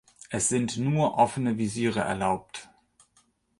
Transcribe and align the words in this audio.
Es 0.31 0.49
sind 0.49 0.77
nur 0.77 1.19
offene 1.19 1.59
Visiere 1.59 1.99
erlaubt. 1.99 2.71